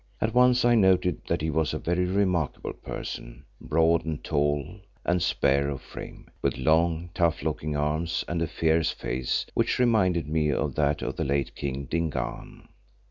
[0.19, 5.21] At once I noted that he was a very remarkable person, broad and tall and
[5.21, 10.51] spare of frame, with long, tough looking arms and a fierce face which reminded me
[10.51, 12.67] of that of the late King Dingaan.